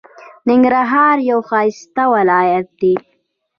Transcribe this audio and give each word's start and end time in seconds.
ننګرهار 0.49 1.17
یو 1.29 1.39
ښایسته 1.49 2.03
ولایت 2.15 2.67
دی. 2.81 2.93